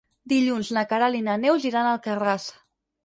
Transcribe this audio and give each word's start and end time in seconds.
Dilluns 0.31 0.71
na 0.77 0.83
Queralt 0.93 1.19
i 1.19 1.23
na 1.27 1.35
Neus 1.43 1.67
iran 1.73 1.91
a 1.91 1.93
Alcarràs. 1.99 2.49